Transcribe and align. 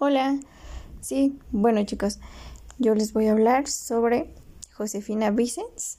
Hola, 0.00 0.38
sí, 1.00 1.36
bueno 1.50 1.82
chicos, 1.82 2.20
yo 2.78 2.94
les 2.94 3.12
voy 3.12 3.26
a 3.26 3.32
hablar 3.32 3.66
sobre 3.66 4.32
Josefina 4.72 5.32
Vicens. 5.32 5.98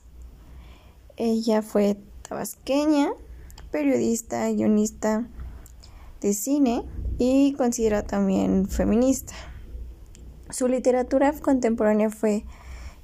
Ella 1.17 1.61
fue 1.61 1.97
tabasqueña, 2.21 3.09
periodista, 3.71 4.49
guionista 4.51 5.27
de 6.21 6.33
cine 6.33 6.85
y 7.17 7.51
considera 7.57 8.03
también 8.03 8.69
feminista. 8.69 9.33
Su 10.49 10.69
literatura 10.69 11.33
contemporánea 11.33 12.09
fue 12.09 12.45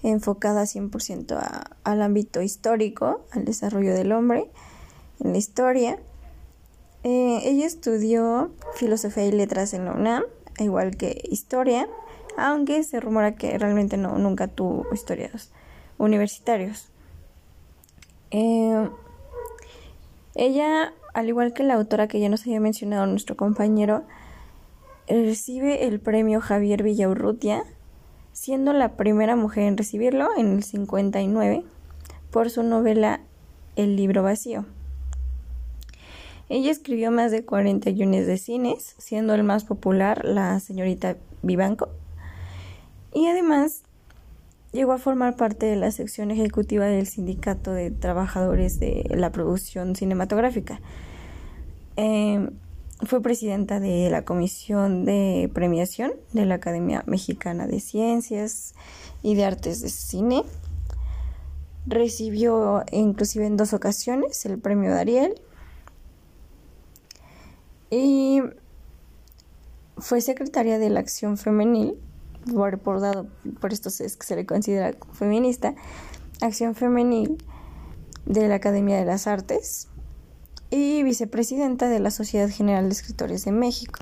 enfocada 0.01 0.63
100% 0.63 1.67
al 1.83 2.01
ámbito 2.01 2.41
histórico, 2.41 3.25
al 3.31 3.43
desarrollo 3.43 3.93
del 3.93 4.13
hombre 4.13 4.49
en 5.19 5.33
la 5.33 5.37
historia. 5.39 5.99
Eh, 7.03 7.41
ella 7.43 7.65
estudió 7.65 8.53
filosofía 8.75 9.25
y 9.25 9.33
letras 9.33 9.73
en 9.73 9.83
la 9.83 9.91
UNAM 9.91 10.23
igual 10.59 10.97
que 10.97 11.21
historia, 11.29 11.87
aunque 12.37 12.83
se 12.83 12.99
rumora 12.99 13.35
que 13.35 13.57
realmente 13.57 13.97
no, 13.97 14.17
nunca 14.17 14.47
tuvo 14.47 14.85
estudios 14.91 15.51
universitarios. 15.97 16.89
Eh, 18.31 18.89
ella, 20.35 20.93
al 21.13 21.29
igual 21.29 21.53
que 21.53 21.63
la 21.63 21.75
autora 21.75 22.07
que 22.07 22.19
ya 22.19 22.29
nos 22.29 22.41
había 22.41 22.59
mencionado 22.59 23.05
nuestro 23.05 23.37
compañero, 23.37 24.03
recibe 25.07 25.87
el 25.87 25.99
premio 25.99 26.41
Javier 26.41 26.83
Villaurrutia, 26.83 27.63
siendo 28.33 28.73
la 28.73 28.97
primera 28.97 29.35
mujer 29.35 29.63
en 29.63 29.77
recibirlo 29.77 30.27
en 30.37 30.53
el 30.53 30.63
59 30.63 31.63
por 32.31 32.49
su 32.49 32.63
novela 32.63 33.21
El 33.77 33.95
libro 33.95 34.23
vacío. 34.23 34.65
Ella 36.47 36.71
escribió 36.71 37.09
más 37.11 37.31
de 37.31 37.43
40 37.43 37.89
guiones 37.91 38.27
de 38.27 38.37
cines, 38.37 38.95
siendo 38.99 39.33
el 39.33 39.43
más 39.43 39.63
popular 39.63 40.23
la 40.23 40.59
señorita 40.59 41.17
Vivanco. 41.41 41.89
Y 43.13 43.27
además 43.27 43.81
llegó 44.71 44.91
a 44.91 44.99
formar 44.99 45.37
parte 45.37 45.65
de 45.65 45.75
la 45.75 45.89
sección 45.89 46.29
ejecutiva 46.29 46.85
del 46.85 47.07
Sindicato 47.07 47.71
de 47.71 47.89
Trabajadores 47.89 48.79
de 48.79 49.05
la 49.09 49.31
Producción 49.31 49.95
Cinematográfica. 49.95 50.81
Em, 51.95 52.51
fue 53.05 53.21
presidenta 53.21 53.79
de 53.79 54.09
la 54.11 54.23
Comisión 54.23 55.03
de 55.05 55.49
Premiación 55.53 56.13
de 56.33 56.45
la 56.45 56.55
Academia 56.55 57.03
Mexicana 57.07 57.65
de 57.67 57.79
Ciencias 57.79 58.75
y 59.23 59.33
de 59.35 59.45
Artes 59.45 59.81
de 59.81 59.89
Cine. 59.89 60.43
Recibió 61.87 62.83
inclusive 62.91 63.47
en 63.47 63.57
dos 63.57 63.73
ocasiones 63.73 64.45
el 64.45 64.59
premio 64.59 64.91
Dariel 64.91 65.35
y 67.89 68.41
fue 69.97 70.21
secretaria 70.21 70.79
de 70.79 70.89
la 70.89 70.99
Acción 70.99 71.37
Femenil, 71.37 71.95
por, 72.53 72.79
por 72.79 73.73
esto 73.73 73.89
es 73.89 74.17
que 74.17 74.25
se 74.25 74.35
le 74.35 74.45
considera 74.45 74.95
feminista, 75.13 75.73
Acción 76.41 76.75
Femenil 76.75 77.37
de 78.25 78.47
la 78.47 78.55
Academia 78.55 78.97
de 78.97 79.05
las 79.05 79.27
Artes 79.27 79.87
y 80.69 81.03
vicepresidenta 81.03 81.87
de 81.89 81.99
la 81.99 82.11
Sociedad 82.11 82.49
General 82.49 82.85
de 82.85 82.93
Escritores 82.93 83.45
de 83.45 83.51
México. 83.51 83.99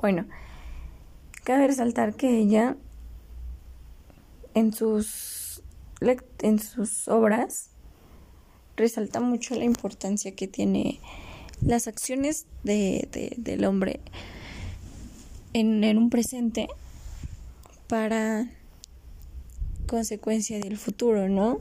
Bueno, 0.00 0.26
cabe 1.44 1.66
resaltar 1.66 2.14
que 2.14 2.38
ella 2.38 2.76
en 4.54 4.72
sus, 4.72 5.62
en 6.40 6.58
sus 6.58 7.08
obras 7.08 7.70
resalta 8.76 9.20
mucho 9.20 9.54
la 9.54 9.64
importancia 9.64 10.34
que 10.34 10.48
tiene 10.48 11.00
las 11.64 11.88
acciones 11.88 12.46
de, 12.64 13.34
del 13.36 13.64
hombre 13.64 14.00
en, 15.52 15.84
en 15.84 15.98
un 15.98 16.10
presente 16.10 16.68
para 17.88 18.46
consecuencia 19.86 20.58
del 20.58 20.78
futuro, 20.78 21.28
¿no? 21.28 21.60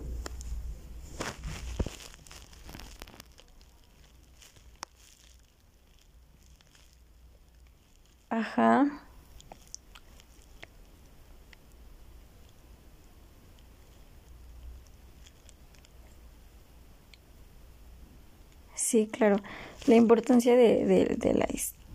Ajá. 8.29 9.10
Sí, 18.91 19.07
claro. 19.09 19.37
La 19.87 19.95
importancia 19.95 20.53
de, 20.57 20.83
de, 20.85 21.33
la, 21.33 21.47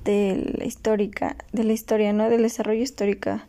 de 0.02 0.54
la 0.56 0.64
histórica, 0.64 1.36
de 1.52 1.64
la 1.64 1.74
historia, 1.74 2.14
¿no? 2.14 2.30
Del 2.30 2.40
desarrollo 2.40 2.80
histórica. 2.82 3.46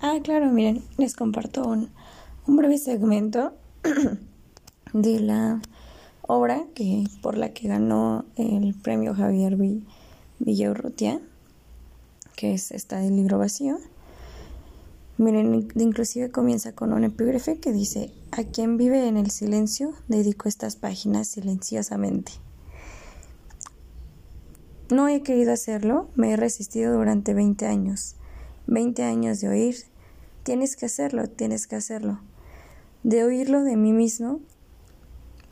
Ah, 0.00 0.18
claro, 0.24 0.50
miren, 0.50 0.82
les 0.96 1.14
comparto 1.14 1.66
un, 1.68 1.90
un 2.46 2.56
breve 2.56 2.78
segmento 2.78 3.52
de 4.94 5.20
la 5.20 5.60
obra 6.32 6.64
que 6.74 7.04
por 7.20 7.36
la 7.36 7.52
que 7.52 7.68
ganó 7.68 8.24
el 8.36 8.74
premio 8.74 9.14
Javier 9.14 9.56
Villaurrutia, 10.38 11.20
que 12.36 12.54
es 12.54 12.70
esta 12.70 12.98
del 12.98 13.16
libro 13.16 13.38
vacío. 13.38 13.78
Miren, 15.18 15.68
inclusive 15.76 16.30
comienza 16.30 16.72
con 16.72 16.92
un 16.92 17.04
epígrafe 17.04 17.58
que 17.58 17.70
dice, 17.70 18.10
a 18.30 18.44
quien 18.44 18.78
vive 18.78 19.06
en 19.06 19.18
el 19.18 19.30
silencio, 19.30 19.92
dedico 20.08 20.48
estas 20.48 20.76
páginas 20.76 21.28
silenciosamente. 21.28 22.32
No 24.90 25.08
he 25.08 25.22
querido 25.22 25.52
hacerlo, 25.52 26.08
me 26.16 26.32
he 26.32 26.36
resistido 26.36 26.94
durante 26.94 27.34
20 27.34 27.66
años. 27.66 28.16
20 28.66 29.02
años 29.04 29.40
de 29.40 29.48
oír, 29.48 29.76
tienes 30.44 30.76
que 30.76 30.86
hacerlo, 30.86 31.28
tienes 31.28 31.66
que 31.66 31.76
hacerlo. 31.76 32.20
De 33.02 33.22
oírlo 33.22 33.64
de 33.64 33.76
mí 33.76 33.92
mismo, 33.92 34.40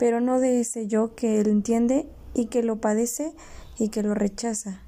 pero 0.01 0.19
no 0.19 0.39
de 0.39 0.59
ese 0.59 0.87
yo 0.87 1.13
que 1.13 1.39
él 1.39 1.47
entiende 1.47 2.07
y 2.33 2.47
que 2.47 2.63
lo 2.63 2.81
padece 2.81 3.33
y 3.77 3.89
que 3.89 4.01
lo 4.01 4.15
rechaza. 4.15 4.81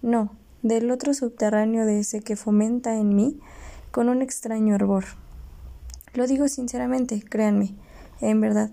No, 0.00 0.34
del 0.62 0.90
otro 0.90 1.12
subterráneo 1.12 1.84
de 1.84 2.00
ese 2.00 2.22
que 2.22 2.36
fomenta 2.36 2.96
en 2.96 3.14
mí 3.14 3.38
con 3.90 4.08
un 4.08 4.22
extraño 4.22 4.74
hervor. 4.74 5.04
Lo 6.14 6.26
digo 6.26 6.48
sinceramente, 6.48 7.22
créanme, 7.22 7.74
en 8.22 8.40
verdad. 8.40 8.70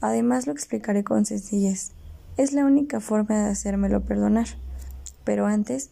Además 0.00 0.46
lo 0.46 0.54
explicaré 0.54 1.04
con 1.04 1.26
sencillez. 1.26 1.90
Es 2.38 2.54
la 2.54 2.64
única 2.64 3.00
forma 3.00 3.38
de 3.38 3.50
hacérmelo 3.50 4.00
perdonar. 4.00 4.46
Pero 5.24 5.44
antes, 5.44 5.90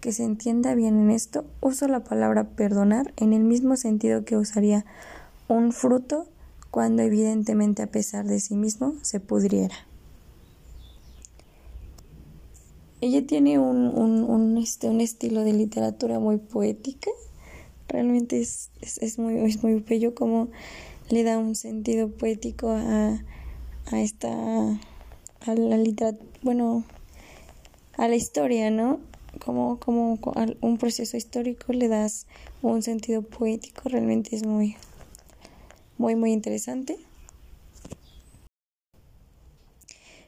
que 0.00 0.12
se 0.12 0.22
entienda 0.22 0.76
bien 0.76 0.96
en 0.96 1.10
esto, 1.10 1.44
uso 1.60 1.88
la 1.88 2.04
palabra 2.04 2.44
perdonar 2.50 3.12
en 3.16 3.32
el 3.32 3.42
mismo 3.42 3.76
sentido 3.76 4.24
que 4.24 4.36
usaría 4.36 4.84
un 5.48 5.72
fruto 5.72 6.28
cuando 6.70 7.02
evidentemente 7.02 7.82
a 7.82 7.86
pesar 7.86 8.26
de 8.26 8.40
sí 8.40 8.54
mismo 8.54 8.94
se 9.02 9.20
pudriera. 9.20 9.74
Ella 13.00 13.26
tiene 13.26 13.58
un, 13.58 13.88
un, 13.88 14.58
este, 14.58 14.88
un 14.88 15.00
estilo 15.00 15.42
de 15.44 15.52
literatura 15.52 16.18
muy 16.18 16.38
poética, 16.38 17.10
realmente 17.88 18.40
es, 18.40 18.70
es, 18.80 19.18
muy, 19.18 19.38
es 19.38 19.62
muy 19.62 19.80
bello 19.80 20.14
como 20.14 20.48
le 21.10 21.22
da 21.22 21.38
un 21.38 21.54
sentido 21.54 22.10
poético 22.10 22.70
a, 22.70 23.22
a 23.86 24.00
esta, 24.00 24.30
a 24.32 25.54
la 25.54 25.76
literatura, 25.76 26.28
bueno, 26.42 26.84
a 27.96 28.08
la 28.08 28.16
historia, 28.16 28.70
¿no? 28.70 29.00
Como, 29.44 29.78
como 29.78 30.18
un 30.62 30.78
proceso 30.78 31.16
histórico 31.16 31.72
le 31.72 31.88
das 31.88 32.26
un 32.62 32.82
sentido 32.82 33.22
poético, 33.22 33.88
realmente 33.88 34.34
es 34.34 34.46
muy, 34.46 34.76
muy 35.98 36.14
muy 36.16 36.32
interesante. 36.32 36.96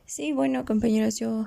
Sí, 0.07 0.33
bueno 0.33 0.65
compañeros, 0.65 1.19
yo 1.19 1.47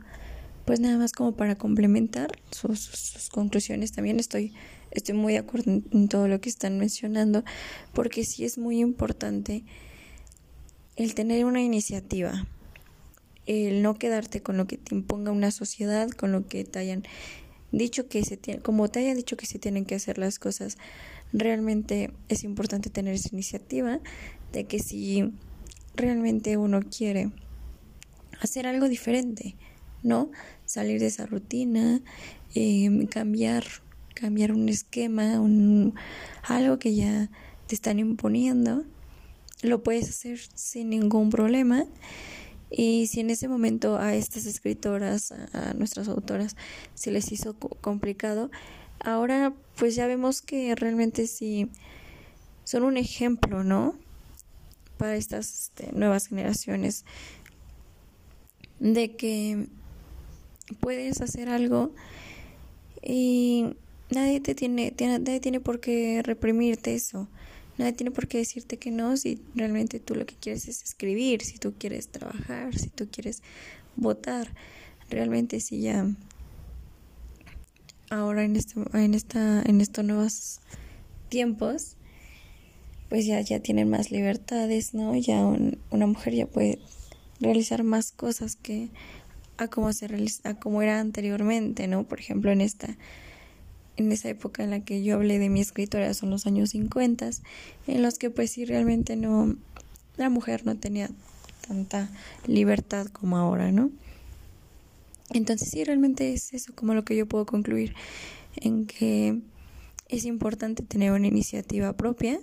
pues 0.66 0.80
nada 0.80 0.98
más 0.98 1.12
como 1.12 1.34
para 1.34 1.58
complementar 1.58 2.32
sus, 2.52 2.80
sus, 2.80 3.30
conclusiones 3.30 3.92
también 3.92 4.20
estoy, 4.20 4.54
estoy 4.92 5.16
muy 5.16 5.34
de 5.34 5.40
acuerdo 5.40 5.72
en, 5.72 6.08
todo 6.08 6.28
lo 6.28 6.40
que 6.40 6.50
están 6.50 6.78
mencionando 6.78 7.44
porque 7.94 8.24
sí 8.24 8.46
es 8.46 8.58
muy 8.58 8.80
importante 8.80 9.64
el 10.96 11.16
tener 11.16 11.46
una 11.46 11.62
iniciativa, 11.62 12.46
el 13.48 13.82
no 13.82 13.96
quedarte 13.96 14.42
con 14.42 14.58
lo 14.58 14.68
que 14.68 14.78
te 14.78 14.94
imponga 14.94 15.32
una 15.32 15.52
sociedad, 15.52 16.10
con 16.10 16.32
lo 16.32 16.48
que 16.48 16.64
te 16.64 16.80
hayan 16.80 17.04
dicho 17.72 18.08
que 18.08 18.24
se 18.24 18.38
tiene, 18.38 18.62
como 18.62 18.90
te 18.90 19.00
hayan 19.00 19.16
dicho 19.16 19.38
que 19.38 19.46
se 19.46 19.58
tienen 19.58 19.86
que 19.86 19.96
hacer 19.96 20.18
las 20.18 20.38
cosas, 20.38 20.78
realmente 21.34 22.12
es 22.28 22.44
importante 22.44 22.90
tener 22.90 23.16
esa 23.16 23.30
iniciativa 23.32 24.00
de 24.52 24.66
que 24.66 24.80
si 24.80 25.32
realmente 25.96 26.58
uno 26.58 26.82
quiere 26.82 27.32
hacer 28.42 28.68
algo 28.68 28.90
diferente, 28.90 29.56
¿no? 30.04 30.32
Salir 30.66 31.00
de 31.00 31.08
esa 31.08 31.26
rutina, 31.26 32.02
em, 32.56 33.06
cambiar, 33.06 33.66
cambiar 34.16 34.52
un 34.52 34.68
esquema, 34.70 35.40
un, 35.40 35.94
algo 36.44 36.80
que 36.80 36.96
ya 36.96 37.30
te 37.68 37.76
están 37.76 38.00
imponiendo, 38.00 38.84
lo 39.62 39.84
puedes 39.84 40.10
hacer 40.10 40.40
sin 40.56 40.90
ningún 40.90 41.30
problema. 41.30 41.86
Y 42.70 43.08
si 43.08 43.20
en 43.20 43.30
ese 43.30 43.48
momento 43.48 43.98
a 43.98 44.16
estas 44.16 44.46
escritoras, 44.46 45.34
a 45.54 45.74
nuestras 45.74 46.08
autoras, 46.08 46.56
se 46.96 47.12
les 47.12 47.32
hizo 47.32 47.56
complicado, 47.60 48.50
ahora 49.04 49.54
pues 49.78 49.96
ya 49.96 50.08
vemos 50.08 50.42
que 50.42 50.76
realmente 50.76 51.28
sí 51.28 51.70
son 52.64 52.84
un 52.84 52.98
ejemplo, 52.98 53.64
¿no? 53.64 53.96
Para 54.98 55.16
estas 55.16 55.64
este, 55.64 55.92
nuevas 55.94 56.28
generaciones 56.28 57.06
de 58.80 59.16
que 59.16 59.68
puedes 60.80 61.22
hacer 61.22 61.50
algo 61.50 61.92
y 63.02 63.76
nadie 64.10 64.40
te 64.40 64.56
tiene, 64.56 64.92
tiene, 64.92 65.20
nadie 65.20 65.40
tiene 65.40 65.60
por 65.60 65.80
qué 65.80 66.22
reprimirte 66.24 66.94
eso. 66.94 67.28
Nadie 67.78 67.94
tiene 67.94 68.12
por 68.12 68.28
qué 68.28 68.38
decirte 68.38 68.78
que 68.78 68.92
no 68.92 69.18
si 69.18 69.42
realmente 69.56 70.00
tú 70.00 70.14
lo 70.14 70.26
que 70.26 70.36
quieres 70.36 70.68
es 70.68 70.84
escribir, 70.84 71.42
si 71.42 71.58
tú 71.58 71.74
quieres 71.78 72.10
trabajar, 72.10 72.78
si 72.78 72.90
tú 72.90 73.08
quieres 73.10 73.42
votar. 73.96 74.54
Realmente 75.10 75.60
si 75.60 75.82
ya 75.82 76.06
ahora 78.12 78.44
en 78.44 78.56
este, 78.56 78.76
en 78.94 79.14
esta, 79.14 79.62
en 79.64 79.82
estos 79.82 80.06
nuevos 80.06 80.60
tiempos, 81.30 81.96
pues 83.10 83.26
ya, 83.26 83.42
ya 83.42 83.60
tienen 83.60 83.90
más 83.90 84.12
libertades, 84.12 84.94
¿no? 84.94 85.16
Ya 85.16 85.44
una 85.90 86.08
mujer 86.08 86.36
ya 86.36 86.46
puede 86.46 86.80
realizar 87.40 87.84
más 87.84 88.12
cosas 88.12 88.56
que 88.56 88.90
a 89.58 89.68
como 89.68 89.92
se 89.94 90.08
realiza, 90.08 90.60
como 90.60 90.82
era 90.82 91.00
anteriormente, 91.00 91.88
¿no? 91.88 92.04
Por 92.04 92.20
ejemplo, 92.20 92.52
en 92.52 92.62
esta 92.62 92.98
en 93.98 94.12
esa 94.12 94.30
época 94.30 94.64
en 94.64 94.70
la 94.70 94.80
que 94.80 95.04
yo 95.04 95.16
hablé 95.16 95.38
de 95.38 95.50
mi 95.50 95.62
escritora 95.62 96.14
son 96.14 96.30
los 96.30 96.48
años 96.48 96.72
50, 96.72 97.30
en 97.88 98.02
los 98.02 98.18
que 98.18 98.30
pues 98.30 98.52
sí 98.52 98.66
realmente 98.66 99.16
no 99.16 99.56
la 100.18 100.30
mujer 100.30 100.66
no 100.66 100.76
tenía 100.78 101.10
tanta 101.68 102.10
libertad 102.48 103.08
como 103.08 103.38
ahora, 103.38 103.72
¿no? 103.72 103.92
Entonces 105.34 105.70
sí, 105.70 105.84
realmente 105.84 106.34
es 106.34 106.54
eso 106.54 106.74
como 106.76 106.94
lo 106.94 107.06
que 107.06 107.16
yo 107.16 107.26
puedo 107.26 107.46
concluir 107.46 107.96
en 108.56 108.86
que 108.86 109.40
es 110.10 110.26
importante 110.26 110.84
tener 110.84 111.12
una 111.12 111.28
iniciativa 111.28 111.94
propia 111.94 112.40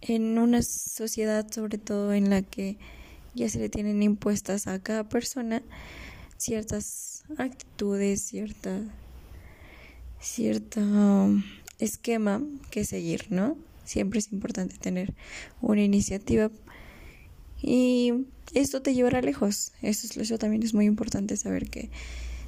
en 0.00 0.38
una 0.38 0.62
sociedad 0.62 1.50
sobre 1.50 1.78
todo 1.78 2.12
en 2.12 2.30
la 2.30 2.42
que 2.42 2.76
ya 3.34 3.48
se 3.48 3.58
le 3.58 3.68
tienen 3.68 4.02
impuestas 4.02 4.68
a 4.68 4.78
cada 4.78 5.08
persona 5.08 5.62
ciertas 6.36 7.24
actitudes, 7.36 8.22
cierta 8.22 8.82
cierto 10.20 10.80
esquema 11.78 12.42
que 12.70 12.84
seguir, 12.84 13.26
¿no? 13.30 13.56
Siempre 13.84 14.18
es 14.20 14.32
importante 14.32 14.78
tener 14.78 15.14
una 15.60 15.82
iniciativa 15.82 16.50
y 17.60 18.26
esto 18.52 18.82
te 18.82 18.94
llevará 18.94 19.20
lejos. 19.20 19.72
Eso, 19.82 20.38
también 20.38 20.62
es 20.62 20.74
muy 20.74 20.86
importante 20.86 21.36
saber 21.36 21.68
que 21.70 21.90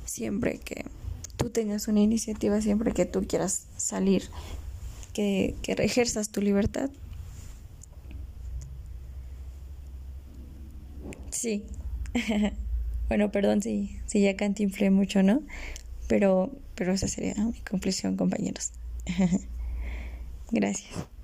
siempre 0.05 0.59
que 0.59 0.85
tú 1.37 1.51
tengas 1.51 1.89
una 1.89 2.01
iniciativa, 2.01 2.61
siempre 2.61 2.93
que 2.93 3.07
tú 3.07 3.27
quieras 3.27 3.67
salir, 3.77 4.25
que, 5.13 5.55
que 5.63 5.73
ejerzas 5.73 6.31
tu 6.31 6.41
libertad. 6.41 6.91
Sí. 11.31 11.65
bueno, 13.09 13.31
perdón 13.31 13.63
si, 13.63 13.99
si 14.07 14.23
ya 14.23 14.37
cantinflé 14.37 14.91
mucho, 14.91 15.23
¿no? 15.23 15.43
Pero, 16.09 16.51
pero 16.75 16.93
esa 16.93 17.09
sería 17.09 17.35
mi 17.35 17.61
conclusión, 17.61 18.17
compañeros. 18.17 18.73
Gracias. 20.51 21.16